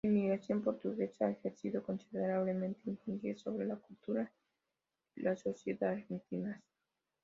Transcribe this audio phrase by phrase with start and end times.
[0.03, 4.31] La inmigración portuguesa ha ejercido considerable influencia sobre la cultura
[5.15, 6.59] y la sociedad argentinas.